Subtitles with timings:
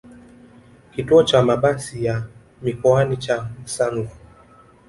[0.91, 2.23] kituo cha mabasi ya
[2.61, 4.09] mikoani cha Msanvu